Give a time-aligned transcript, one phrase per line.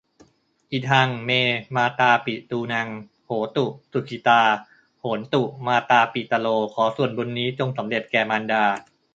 [0.71, 1.29] อิทัง เม
[1.75, 2.87] มาตาปิตูนัง
[3.25, 4.41] โหตุ สุขิตา
[4.99, 8.63] โหนตุ มาตาปิตะโร ขอส่วนบุญนี้จงสำเร็จแก่มารดา